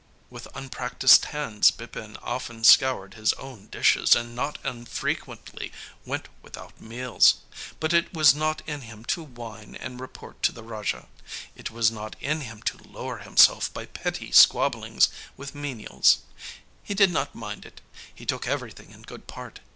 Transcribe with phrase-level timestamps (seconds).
[0.31, 5.71] With unpractised hands Bipin often scoured his own dishes and not unfrequently
[6.07, 7.35] went without meals.
[7.79, 11.07] But it was not in him to whine and report to the Raja.
[11.55, 16.17] It was not in him to lower himself by petty squabblings with menials.
[16.81, 17.79] He did not mind it;
[18.11, 19.59] he took everything in good part.